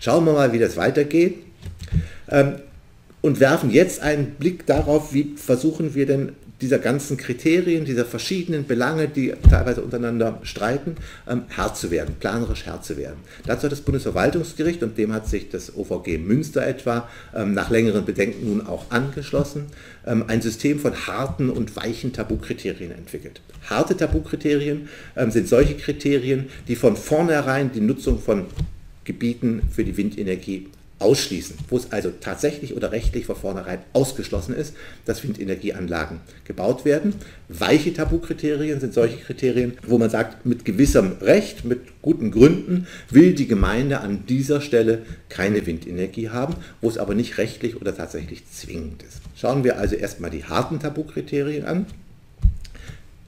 Schauen 0.00 0.24
wir 0.24 0.32
mal, 0.32 0.52
wie 0.52 0.58
das 0.58 0.76
weitergeht 0.76 1.36
ähm, 2.28 2.56
und 3.20 3.40
werfen 3.40 3.70
jetzt 3.70 4.00
einen 4.00 4.32
Blick 4.32 4.66
darauf, 4.66 5.12
wie 5.12 5.34
versuchen 5.36 5.94
wir 5.94 6.06
denn 6.06 6.32
dieser 6.60 6.78
ganzen 6.78 7.16
Kriterien, 7.16 7.84
dieser 7.84 8.04
verschiedenen 8.04 8.66
Belange, 8.66 9.08
die 9.08 9.32
teilweise 9.48 9.82
untereinander 9.82 10.40
streiten, 10.42 10.96
ähm, 11.28 11.42
Herr 11.48 11.74
zu 11.74 11.90
werden, 11.90 12.16
planerisch 12.18 12.66
Herr 12.66 12.82
zu 12.82 12.96
werden. 12.96 13.18
Dazu 13.46 13.64
hat 13.64 13.72
das 13.72 13.80
Bundesverwaltungsgericht, 13.80 14.82
und 14.82 14.98
dem 14.98 15.12
hat 15.12 15.28
sich 15.28 15.50
das 15.50 15.76
OVG 15.76 16.18
Münster 16.18 16.66
etwa 16.66 17.08
ähm, 17.34 17.54
nach 17.54 17.70
längeren 17.70 18.04
Bedenken 18.04 18.48
nun 18.48 18.66
auch 18.66 18.90
angeschlossen, 18.90 19.66
ähm, 20.06 20.24
ein 20.26 20.42
System 20.42 20.80
von 20.80 21.06
harten 21.06 21.50
und 21.50 21.76
weichen 21.76 22.12
Tabukriterien 22.12 22.90
entwickelt. 22.90 23.40
Harte 23.68 23.96
Tabukriterien 23.96 24.88
sind 25.28 25.46
solche 25.46 25.74
Kriterien, 25.74 26.46
die 26.68 26.76
von 26.76 26.96
vornherein 26.96 27.70
die 27.70 27.80
Nutzung 27.80 28.18
von 28.18 28.46
Gebieten 29.04 29.62
für 29.70 29.84
die 29.84 29.96
Windenergie 29.96 30.68
ausschließen, 30.98 31.56
wo 31.68 31.76
es 31.76 31.92
also 31.92 32.10
tatsächlich 32.20 32.76
oder 32.76 32.92
rechtlich 32.92 33.26
von 33.26 33.36
vornherein 33.36 33.78
ausgeschlossen 33.92 34.54
ist, 34.54 34.74
dass 35.04 35.22
Windenergieanlagen 35.22 36.20
gebaut 36.44 36.84
werden. 36.84 37.14
Weiche 37.48 37.92
Tabukriterien 37.92 38.80
sind 38.80 38.94
solche 38.94 39.18
Kriterien, 39.18 39.78
wo 39.86 39.98
man 39.98 40.10
sagt, 40.10 40.44
mit 40.44 40.64
gewissem 40.64 41.12
Recht, 41.20 41.64
mit 41.64 41.80
guten 42.02 42.30
Gründen 42.30 42.86
will 43.10 43.34
die 43.34 43.46
Gemeinde 43.46 44.00
an 44.00 44.24
dieser 44.26 44.60
Stelle 44.60 45.02
keine 45.28 45.66
Windenergie 45.66 46.30
haben, 46.30 46.54
wo 46.80 46.88
es 46.88 46.98
aber 46.98 47.14
nicht 47.14 47.38
rechtlich 47.38 47.80
oder 47.80 47.96
tatsächlich 47.96 48.48
zwingend 48.50 49.02
ist. 49.02 49.20
Schauen 49.36 49.64
wir 49.64 49.78
also 49.78 49.94
erstmal 49.94 50.30
die 50.30 50.44
harten 50.44 50.80
Tabukriterien 50.80 51.64
an. 51.64 51.86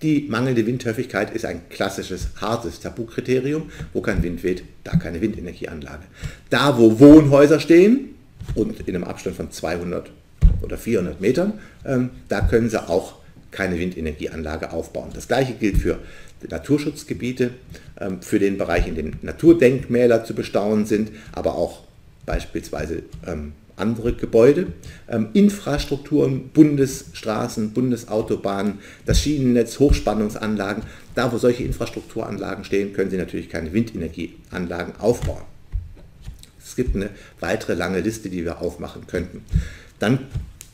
Die 0.02 0.26
mangelnde 0.30 0.66
Windhäufigkeit 0.66 1.34
ist 1.34 1.44
ein 1.44 1.68
klassisches 1.68 2.28
hartes 2.40 2.80
Tabukriterium. 2.80 3.70
Wo 3.92 4.00
kein 4.00 4.22
Wind 4.22 4.42
weht, 4.42 4.64
da 4.82 4.96
keine 4.96 5.20
Windenergieanlage. 5.20 6.04
Da, 6.48 6.78
wo 6.78 6.98
Wohnhäuser 6.98 7.60
stehen 7.60 8.14
und 8.54 8.80
in 8.88 8.94
einem 8.94 9.04
Abstand 9.04 9.36
von 9.36 9.50
200 9.50 10.10
oder 10.62 10.78
400 10.78 11.20
Metern, 11.20 11.54
ähm, 11.84 12.10
da 12.28 12.40
können 12.40 12.70
sie 12.70 12.82
auch 12.82 13.16
keine 13.50 13.78
Windenergieanlage 13.78 14.72
aufbauen. 14.72 15.10
Das 15.12 15.28
gleiche 15.28 15.52
gilt 15.54 15.76
für 15.76 15.98
Naturschutzgebiete, 16.48 17.50
ähm, 18.00 18.22
für 18.22 18.38
den 18.38 18.56
Bereich, 18.56 18.86
in 18.86 18.94
dem 18.94 19.12
Naturdenkmäler 19.20 20.24
zu 20.24 20.34
bestaunen 20.34 20.86
sind, 20.86 21.10
aber 21.32 21.56
auch 21.56 21.82
beispielsweise 22.24 23.02
ähm, 23.26 23.52
andere 23.80 24.12
Gebäude, 24.12 24.68
ähm, 25.08 25.28
Infrastrukturen, 25.32 26.50
Bundesstraßen, 26.50 27.72
Bundesautobahnen, 27.72 28.78
das 29.06 29.20
Schienennetz, 29.20 29.78
Hochspannungsanlagen. 29.78 30.84
Da, 31.14 31.32
wo 31.32 31.38
solche 31.38 31.64
Infrastrukturanlagen 31.64 32.64
stehen, 32.64 32.92
können 32.92 33.10
Sie 33.10 33.16
natürlich 33.16 33.48
keine 33.48 33.72
Windenergieanlagen 33.72 34.94
aufbauen. 35.00 35.42
Es 36.64 36.76
gibt 36.76 36.94
eine 36.94 37.10
weitere 37.40 37.74
lange 37.74 38.00
Liste, 38.00 38.28
die 38.28 38.44
wir 38.44 38.60
aufmachen 38.60 39.06
könnten. 39.08 39.44
Dann 39.98 40.20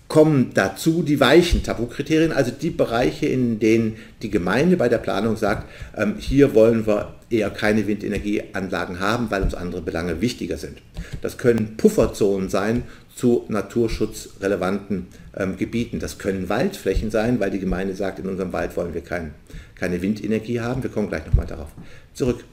kommen 0.08 0.52
dazu 0.54 1.02
die 1.02 1.18
weichen 1.18 1.62
Tabukriterien, 1.62 2.32
also 2.32 2.52
die 2.52 2.70
Bereiche, 2.70 3.26
in 3.26 3.58
denen 3.58 3.96
die 4.22 4.30
Gemeinde 4.30 4.76
bei 4.76 4.88
der 4.88 4.98
Planung 4.98 5.36
sagt, 5.36 5.68
ähm, 5.96 6.14
hier 6.18 6.54
wollen 6.54 6.86
wir 6.86 7.14
eher 7.28 7.50
keine 7.50 7.86
Windenergieanlagen 7.86 9.00
haben, 9.00 9.30
weil 9.30 9.42
uns 9.42 9.54
andere 9.54 9.82
Belange 9.82 10.20
wichtiger 10.20 10.58
sind. 10.58 10.78
Das 11.22 11.38
können 11.38 11.76
Pufferzonen 11.76 12.48
sein 12.48 12.84
zu 13.14 13.44
naturschutzrelevanten 13.48 15.08
ähm, 15.36 15.56
Gebieten. 15.56 15.98
Das 15.98 16.18
können 16.18 16.48
Waldflächen 16.48 17.10
sein, 17.10 17.40
weil 17.40 17.50
die 17.50 17.58
Gemeinde 17.58 17.94
sagt, 17.94 18.20
in 18.20 18.28
unserem 18.28 18.52
Wald 18.52 18.76
wollen 18.76 18.94
wir 18.94 19.00
kein, 19.00 19.32
keine 19.74 20.02
Windenergie 20.02 20.60
haben. 20.60 20.82
Wir 20.82 20.90
kommen 20.90 21.08
gleich 21.08 21.26
nochmal 21.26 21.46
darauf 21.46 21.70
zurück. 22.14 22.44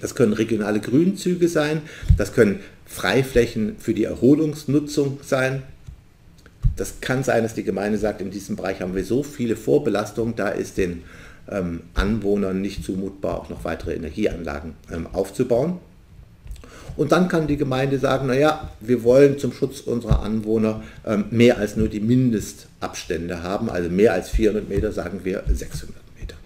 Das 0.00 0.14
können 0.14 0.32
regionale 0.32 0.80
Grünzüge 0.80 1.48
sein, 1.48 1.82
das 2.16 2.32
können 2.32 2.60
Freiflächen 2.86 3.76
für 3.78 3.92
die 3.92 4.04
Erholungsnutzung 4.04 5.18
sein, 5.22 5.62
das 6.80 7.02
kann 7.02 7.22
sein, 7.22 7.42
dass 7.42 7.54
die 7.54 7.62
Gemeinde 7.62 7.98
sagt, 7.98 8.22
in 8.22 8.30
diesem 8.30 8.56
Bereich 8.56 8.80
haben 8.80 8.94
wir 8.94 9.04
so 9.04 9.22
viele 9.22 9.54
Vorbelastungen, 9.54 10.34
da 10.34 10.48
ist 10.48 10.78
den 10.78 11.02
ähm, 11.50 11.80
Anwohnern 11.92 12.62
nicht 12.62 12.82
zumutbar, 12.82 13.38
auch 13.38 13.50
noch 13.50 13.64
weitere 13.64 13.94
Energieanlagen 13.94 14.72
ähm, 14.90 15.06
aufzubauen. 15.12 15.78
Und 16.96 17.12
dann 17.12 17.28
kann 17.28 17.46
die 17.46 17.58
Gemeinde 17.58 17.98
sagen, 17.98 18.28
naja, 18.28 18.70
wir 18.80 19.04
wollen 19.04 19.38
zum 19.38 19.52
Schutz 19.52 19.80
unserer 19.80 20.22
Anwohner 20.22 20.82
ähm, 21.06 21.26
mehr 21.30 21.58
als 21.58 21.76
nur 21.76 21.88
die 21.88 22.00
Mindestabstände 22.00 23.42
haben, 23.42 23.68
also 23.68 23.90
mehr 23.90 24.14
als 24.14 24.30
400 24.30 24.68
Meter, 24.68 24.90
sagen 24.90 25.20
wir 25.22 25.44
600 25.46 25.94
Meter. 26.18 26.36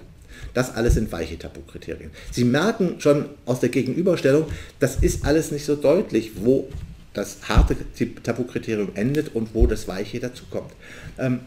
Das 0.53 0.75
alles 0.75 0.95
sind 0.95 1.13
weiche 1.13 1.39
Tabukriterien. 1.39 2.11
Sie 2.33 2.45
merken 2.45 2.97
schon 2.99 3.27
aus 3.47 3.61
der 3.61 3.69
Gegenüberstellung, 3.69 4.47
das 4.81 4.97
ist 4.97 5.25
alles 5.25 5.53
nicht 5.53 5.65
so 5.65 5.77
deutlich, 5.77 6.33
wo 6.37 6.69
das 7.15 7.49
harte 7.49 7.77
Tabukriterium 8.23 8.91
endet 8.95 9.35
und 9.35 9.55
wo 9.55 9.67
das 9.67 9.89
weiche 9.89 10.21
dazukommt. 10.21 10.73
Ähm, 11.19 11.41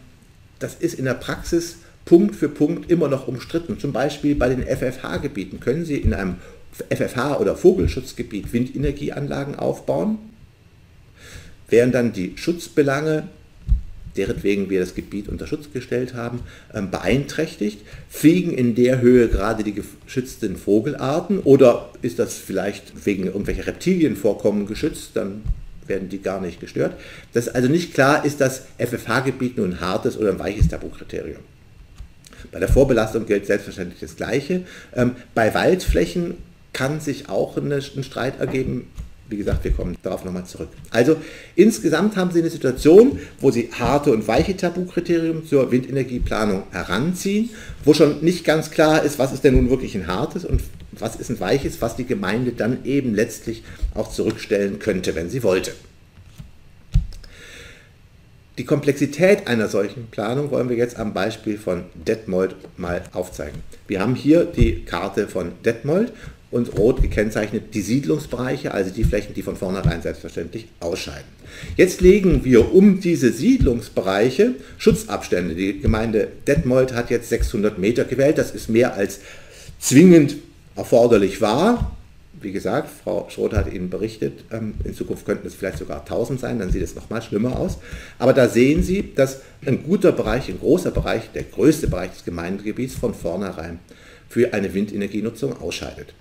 das 0.58 0.74
ist 0.74 0.94
in 0.94 1.04
der 1.04 1.14
Praxis 1.14 1.76
Punkt 2.04 2.34
für 2.34 2.48
Punkt 2.48 2.90
immer 2.90 3.08
noch 3.08 3.28
umstritten. 3.28 3.78
Zum 3.78 3.92
Beispiel 3.92 4.34
bei 4.34 4.48
den 4.48 4.62
FFH-Gebieten 4.62 5.60
können 5.60 5.84
Sie 5.84 5.98
in 5.98 6.14
einem 6.14 6.36
FFH- 6.90 7.38
oder 7.38 7.54
Vogelschutzgebiet 7.54 8.52
Windenergieanlagen 8.52 9.56
aufbauen, 9.56 10.18
während 11.68 11.94
dann 11.94 12.12
die 12.12 12.32
Schutzbelange, 12.36 13.28
deretwegen 14.18 14.68
wir 14.68 14.80
das 14.80 14.94
Gebiet 14.94 15.28
unter 15.28 15.46
Schutz 15.46 15.72
gestellt 15.72 16.14
haben, 16.14 16.40
ähm, 16.74 16.90
beeinträchtigt. 16.90 17.80
Fliegen 18.10 18.52
in 18.52 18.74
der 18.74 19.00
Höhe 19.00 19.28
gerade 19.28 19.64
die 19.64 19.74
geschützten 19.74 20.56
Vogelarten 20.56 21.38
oder 21.38 21.90
ist 22.02 22.18
das 22.18 22.36
vielleicht 22.36 23.06
wegen 23.06 23.26
irgendwelcher 23.26 23.66
Reptilienvorkommen 23.66 24.66
geschützt, 24.66 25.12
dann 25.14 25.42
werden 25.86 26.08
die 26.08 26.20
gar 26.20 26.40
nicht 26.40 26.60
gestört. 26.60 26.94
Das 27.32 27.46
ist 27.46 27.54
also 27.54 27.68
nicht 27.68 27.94
klar, 27.94 28.24
ist 28.24 28.40
das 28.40 28.64
FFH-Gebiet 28.78 29.56
nun 29.56 29.72
ein 29.72 29.80
hartes 29.80 30.18
oder 30.18 30.30
ein 30.30 30.38
weiches 30.38 30.68
Tabukriterium. 30.68 31.40
Bei 32.52 32.60
der 32.60 32.68
Vorbelastung 32.68 33.26
gilt 33.26 33.46
selbstverständlich 33.46 34.00
das 34.00 34.16
Gleiche. 34.16 34.62
Ähm, 34.94 35.16
bei 35.34 35.54
Waldflächen 35.54 36.34
kann 36.72 37.00
sich 37.00 37.28
auch 37.28 37.56
ein 37.56 37.82
Streit 38.04 38.38
ergeben. 38.38 38.88
Wie 39.28 39.36
gesagt, 39.36 39.62
wir 39.64 39.72
kommen 39.72 39.96
darauf 40.02 40.24
nochmal 40.24 40.46
zurück. 40.46 40.68
Also 40.90 41.16
insgesamt 41.54 42.16
haben 42.16 42.30
Sie 42.30 42.40
eine 42.40 42.48
Situation, 42.48 43.18
wo 43.40 43.50
Sie 43.50 43.70
harte 43.78 44.10
und 44.10 44.26
weiche 44.26 44.56
Tabukriterien 44.56 45.44
zur 45.44 45.70
Windenergieplanung 45.70 46.62
heranziehen, 46.70 47.50
wo 47.84 47.92
schon 47.92 48.22
nicht 48.22 48.44
ganz 48.44 48.70
klar 48.70 49.02
ist, 49.02 49.18
was 49.18 49.32
ist 49.32 49.44
denn 49.44 49.54
nun 49.54 49.68
wirklich 49.68 49.94
ein 49.94 50.06
hartes 50.06 50.46
und 50.46 50.62
was 50.92 51.16
ist 51.16 51.30
ein 51.30 51.40
weiches, 51.40 51.82
was 51.82 51.96
die 51.96 52.06
Gemeinde 52.06 52.52
dann 52.52 52.84
eben 52.84 53.14
letztlich 53.14 53.62
auch 53.94 54.10
zurückstellen 54.10 54.78
könnte, 54.78 55.14
wenn 55.14 55.28
sie 55.28 55.42
wollte. 55.42 55.72
Die 58.56 58.64
Komplexität 58.64 59.46
einer 59.46 59.68
solchen 59.68 60.08
Planung 60.08 60.50
wollen 60.50 60.68
wir 60.68 60.76
jetzt 60.76 60.98
am 60.98 61.14
Beispiel 61.14 61.58
von 61.58 61.84
Detmold 61.94 62.56
mal 62.76 63.04
aufzeigen. 63.12 63.60
Wir 63.86 64.00
haben 64.00 64.16
hier 64.16 64.46
die 64.46 64.84
Karte 64.84 65.28
von 65.28 65.52
Detmold 65.64 66.12
und 66.50 66.78
rot 66.78 67.02
gekennzeichnet 67.02 67.74
die 67.74 67.82
Siedlungsbereiche, 67.82 68.72
also 68.72 68.90
die 68.90 69.04
Flächen, 69.04 69.34
die 69.34 69.42
von 69.42 69.56
vornherein 69.56 70.00
selbstverständlich 70.00 70.68
ausscheiden. 70.80 71.26
Jetzt 71.76 72.00
legen 72.00 72.44
wir 72.44 72.74
um 72.74 73.00
diese 73.00 73.32
Siedlungsbereiche 73.32 74.54
Schutzabstände. 74.78 75.54
Die 75.54 75.80
Gemeinde 75.80 76.28
Detmold 76.46 76.94
hat 76.94 77.10
jetzt 77.10 77.28
600 77.28 77.78
Meter 77.78 78.04
gewählt, 78.04 78.38
das 78.38 78.52
ist 78.52 78.68
mehr 78.68 78.94
als 78.94 79.20
zwingend 79.78 80.36
erforderlich 80.74 81.40
war. 81.40 81.94
Wie 82.40 82.52
gesagt, 82.52 82.88
Frau 83.02 83.28
Schroth 83.30 83.52
hat 83.52 83.72
Ihnen 83.72 83.90
berichtet, 83.90 84.44
ähm, 84.52 84.74
in 84.84 84.94
Zukunft 84.94 85.26
könnten 85.26 85.48
es 85.48 85.56
vielleicht 85.56 85.78
sogar 85.78 86.04
1000 86.04 86.38
sein, 86.38 86.60
dann 86.60 86.70
sieht 86.70 86.82
es 86.82 86.94
noch 86.94 87.10
mal 87.10 87.20
schlimmer 87.20 87.58
aus. 87.58 87.78
Aber 88.18 88.32
da 88.32 88.48
sehen 88.48 88.84
Sie, 88.84 89.12
dass 89.14 89.40
ein 89.66 89.82
guter 89.82 90.12
Bereich, 90.12 90.48
ein 90.48 90.60
großer 90.60 90.92
Bereich, 90.92 91.32
der 91.34 91.42
größte 91.42 91.88
Bereich 91.88 92.12
des 92.12 92.24
Gemeindegebiets 92.24 92.94
von 92.94 93.12
vornherein 93.12 93.80
für 94.28 94.52
eine 94.54 94.72
Windenergienutzung 94.72 95.60
ausscheidet. 95.60 96.14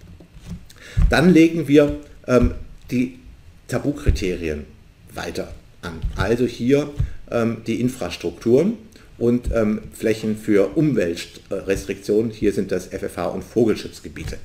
Dann 1.10 1.34
legen 1.34 1.68
wir 1.68 1.98
ähm, 2.28 2.52
die 2.92 3.20
Tabukriterien 3.68 4.66
weiter 5.14 5.54
an. 5.82 6.00
Also 6.16 6.46
hier 6.46 6.90
ähm, 7.32 7.58
die 7.66 7.82
Infrastrukturen 7.82 8.74
und 9.18 9.50
ähm, 9.54 9.82
Flächen 9.94 10.38
für 10.38 10.78
Umweltrestriktionen. 10.78 12.32
Hier 12.32 12.54
sind 12.54 12.72
das 12.72 12.88
FFH 12.88 13.28
und 13.28 13.44
Vogelschutzgebiete. 13.44 14.38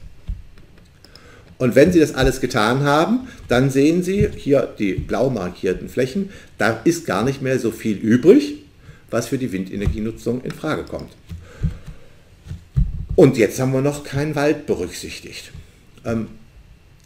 Und 1.58 1.76
wenn 1.76 1.92
Sie 1.92 2.00
das 2.00 2.14
alles 2.14 2.40
getan 2.40 2.82
haben, 2.82 3.28
dann 3.46 3.70
sehen 3.70 4.02
Sie 4.02 4.28
hier 4.36 4.74
die 4.78 4.94
blau 4.94 5.30
markierten 5.30 5.88
Flächen, 5.88 6.30
da 6.58 6.80
ist 6.84 7.06
gar 7.06 7.22
nicht 7.24 7.40
mehr 7.40 7.58
so 7.58 7.70
viel 7.70 7.96
übrig, 7.96 8.54
was 9.10 9.28
für 9.28 9.38
die 9.38 9.52
Windenergienutzung 9.52 10.42
in 10.42 10.50
Frage 10.50 10.82
kommt. 10.84 11.12
Und 13.14 13.36
jetzt 13.36 13.60
haben 13.60 13.72
wir 13.72 13.82
noch 13.82 14.02
keinen 14.02 14.34
Wald 14.34 14.66
berücksichtigt. 14.66 15.52
Ähm, 16.04 16.28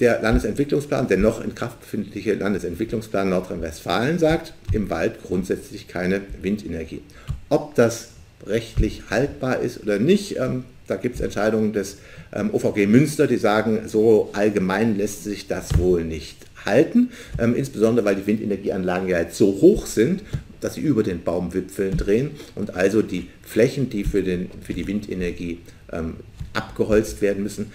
der 0.01 0.21
Landesentwicklungsplan, 0.21 1.09
der 1.09 1.17
noch 1.17 1.43
in 1.43 1.55
Kraft 1.55 1.81
befindliche 1.81 2.35
Landesentwicklungsplan 2.35 3.31
Nordrhein-Westfalen 3.31 4.19
sagt, 4.19 4.53
im 4.73 4.91
Wald 4.91 5.23
grundsätzlich 5.23 5.89
keine 5.89 6.21
Windenergie. 6.43 7.03
Ob 7.49 7.75
das 7.75 8.09
rechtlich 8.47 9.05
haltbar 9.11 9.61
ist 9.61 9.83
oder 9.83 9.99
nicht, 9.99 10.37
ähm, 10.39 10.65
da 10.87 10.97
gibt 10.97 11.17
es 11.17 11.21
Entscheidungen 11.21 11.73
des 11.73 11.99
ähm, 12.33 12.51
OVG 12.53 12.87
Münster, 12.87 13.27
die 13.27 13.39
sagen, 13.39 13.83
so 13.87 14.31
allgemein 14.35 14.97
lässt 14.97 15.25
sich 15.25 15.49
das 15.49 15.79
wohl 15.79 16.05
nicht 16.05 16.37
halten, 16.65 17.11
ähm, 17.39 17.55
insbesondere 17.57 18.05
weil 18.05 18.17
die 18.17 18.27
Windenergieanlagen 18.27 19.09
ja 19.09 19.21
jetzt 19.21 19.37
so 19.37 19.47
hoch 19.47 19.87
sind, 19.87 20.23
dass 20.61 20.75
sie 20.75 20.81
über 20.81 21.03
den 21.03 21.23
Baumwipfeln 21.23 21.97
drehen 21.97 22.31
und 22.55 22.75
also 22.75 23.03
die 23.03 23.29
Flächen, 23.43 23.91
die 23.91 24.05
für, 24.05 24.23
den, 24.23 24.51
für 24.63 24.75
die 24.75 24.87
Windenergie 24.87 25.61
ähm, 25.93 26.17
abgeholzt 26.53 27.21
werden 27.23 27.43
müssen, 27.43 27.71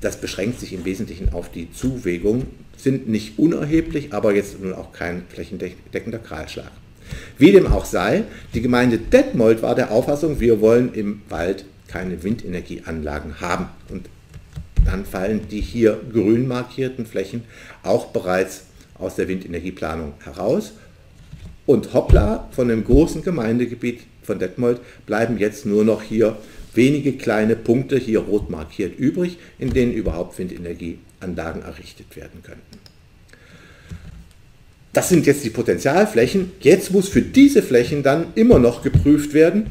das 0.00 0.20
beschränkt 0.20 0.60
sich 0.60 0.72
im 0.72 0.84
Wesentlichen 0.84 1.32
auf 1.32 1.50
die 1.50 1.72
Zuwägung, 1.72 2.46
sind 2.76 3.08
nicht 3.08 3.38
unerheblich, 3.38 4.12
aber 4.12 4.34
jetzt 4.34 4.60
nun 4.60 4.72
auch 4.72 4.92
kein 4.92 5.22
flächendeckender 5.28 6.18
Kahlschlag. 6.18 6.70
Wie 7.38 7.52
dem 7.52 7.66
auch 7.66 7.84
sei, 7.84 8.24
die 8.54 8.60
Gemeinde 8.60 8.98
Detmold 8.98 9.62
war 9.62 9.74
der 9.74 9.90
Auffassung, 9.90 10.40
wir 10.40 10.60
wollen 10.60 10.92
im 10.94 11.22
Wald 11.28 11.64
keine 11.88 12.22
Windenergieanlagen 12.22 13.40
haben. 13.40 13.68
Und 13.88 14.08
dann 14.84 15.04
fallen 15.04 15.48
die 15.50 15.60
hier 15.60 16.00
grün 16.12 16.46
markierten 16.46 17.06
Flächen 17.06 17.44
auch 17.82 18.06
bereits 18.06 18.64
aus 18.94 19.16
der 19.16 19.28
Windenergieplanung 19.28 20.14
heraus. 20.22 20.72
Und 21.66 21.92
hoppla, 21.92 22.48
von 22.52 22.68
dem 22.68 22.84
großen 22.84 23.22
Gemeindegebiet 23.22 24.00
von 24.22 24.38
Detmold 24.38 24.80
bleiben 25.06 25.38
jetzt 25.38 25.66
nur 25.66 25.84
noch 25.84 26.02
hier 26.02 26.36
wenige 26.74 27.12
kleine 27.12 27.56
Punkte, 27.56 27.98
hier 27.98 28.20
rot 28.20 28.50
markiert, 28.50 28.98
übrig, 28.98 29.38
in 29.58 29.72
denen 29.72 29.92
überhaupt 29.92 30.38
Windenergieanlagen 30.38 31.62
errichtet 31.62 32.16
werden 32.16 32.42
könnten. 32.42 32.78
Das 34.92 35.08
sind 35.08 35.26
jetzt 35.26 35.44
die 35.44 35.50
Potenzialflächen. 35.50 36.52
Jetzt 36.60 36.92
muss 36.92 37.08
für 37.08 37.22
diese 37.22 37.62
Flächen 37.62 38.02
dann 38.02 38.28
immer 38.34 38.58
noch 38.58 38.82
geprüft 38.82 39.34
werden, 39.34 39.66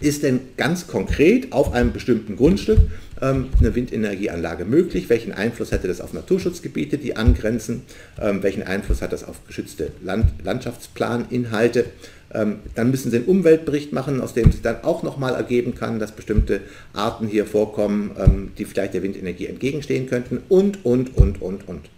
ist 0.00 0.22
denn 0.22 0.40
ganz 0.56 0.86
konkret 0.86 1.52
auf 1.52 1.72
einem 1.72 1.92
bestimmten 1.92 2.36
Grundstück 2.36 2.78
eine 3.26 3.74
Windenergieanlage 3.74 4.64
möglich? 4.64 5.08
Welchen 5.08 5.32
Einfluss 5.32 5.72
hätte 5.72 5.88
das 5.88 6.00
auf 6.00 6.12
Naturschutzgebiete, 6.12 6.98
die 6.98 7.16
angrenzen? 7.16 7.82
Ähm, 8.20 8.42
welchen 8.42 8.62
Einfluss 8.62 9.02
hat 9.02 9.12
das 9.12 9.24
auf 9.24 9.46
geschützte 9.46 9.92
Land 10.02 10.26
Landschaftsplaninhalte? 10.42 11.86
Ähm, 12.34 12.56
dann 12.74 12.90
müssen 12.90 13.10
Sie 13.10 13.18
einen 13.18 13.26
Umweltbericht 13.26 13.92
machen, 13.92 14.20
aus 14.20 14.34
dem 14.34 14.50
sich 14.50 14.62
dann 14.62 14.82
auch 14.82 15.02
nochmal 15.02 15.34
ergeben 15.34 15.74
kann, 15.74 15.98
dass 15.98 16.12
bestimmte 16.12 16.60
Arten 16.92 17.26
hier 17.26 17.46
vorkommen, 17.46 18.52
die 18.56 18.64
vielleicht 18.64 18.94
der 18.94 19.02
Windenergie 19.02 19.46
entgegenstehen 19.46 20.08
könnten 20.08 20.40
und, 20.48 20.84
und, 20.84 21.16
und, 21.16 21.42
und, 21.42 21.68
und. 21.68 21.90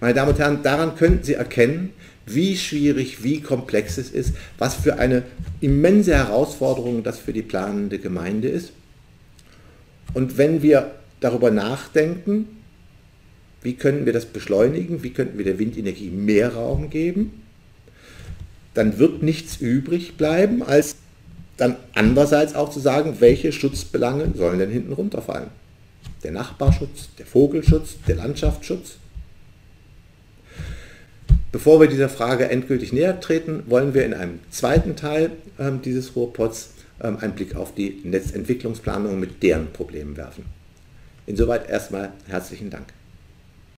Meine 0.00 0.14
Damen 0.14 0.32
und 0.32 0.38
Herren, 0.38 0.62
daran 0.62 0.96
könnten 0.96 1.24
Sie 1.24 1.34
erkennen, 1.34 1.90
wie 2.26 2.56
schwierig, 2.56 3.22
wie 3.22 3.40
komplex 3.40 3.98
es 3.98 4.10
ist, 4.10 4.34
was 4.58 4.74
für 4.74 4.98
eine 4.98 5.22
immense 5.60 6.14
Herausforderung 6.14 7.02
das 7.02 7.18
für 7.18 7.32
die 7.32 7.42
planende 7.42 7.98
Gemeinde 7.98 8.48
ist. 8.48 8.72
Und 10.14 10.38
wenn 10.38 10.62
wir 10.62 10.92
darüber 11.20 11.50
nachdenken, 11.50 12.46
wie 13.62 13.74
können 13.74 14.06
wir 14.06 14.12
das 14.12 14.26
beschleunigen, 14.26 15.02
wie 15.02 15.10
könnten 15.10 15.38
wir 15.38 15.44
der 15.44 15.58
Windenergie 15.58 16.10
mehr 16.10 16.54
Raum 16.54 16.90
geben, 16.90 17.42
dann 18.74 18.98
wird 18.98 19.22
nichts 19.22 19.56
übrig 19.56 20.16
bleiben, 20.16 20.62
als 20.62 20.96
dann 21.56 21.76
andererseits 21.94 22.54
auch 22.54 22.70
zu 22.70 22.80
sagen, 22.80 23.16
welche 23.20 23.52
Schutzbelange 23.52 24.32
sollen 24.34 24.58
denn 24.58 24.70
hinten 24.70 24.92
runterfallen. 24.92 25.48
Der 26.24 26.32
Nachbarschutz, 26.32 27.08
der 27.18 27.26
Vogelschutz, 27.26 27.96
der 28.08 28.16
Landschaftsschutz. 28.16 28.96
Bevor 31.52 31.80
wir 31.80 31.86
dieser 31.86 32.08
Frage 32.08 32.48
endgültig 32.48 32.92
näher 32.92 33.20
treten, 33.20 33.62
wollen 33.66 33.94
wir 33.94 34.04
in 34.04 34.12
einem 34.12 34.40
zweiten 34.50 34.96
Teil 34.96 35.30
äh, 35.58 35.70
dieses 35.84 36.16
Ruhrpots 36.16 36.73
einen 37.04 37.34
Blick 37.34 37.54
auf 37.54 37.74
die 37.74 38.00
Netzentwicklungsplanung 38.04 39.20
mit 39.20 39.42
deren 39.42 39.72
Problemen 39.72 40.16
werfen. 40.16 40.46
Insoweit 41.26 41.68
erstmal 41.68 42.12
herzlichen 42.26 42.70
Dank. 42.70 42.86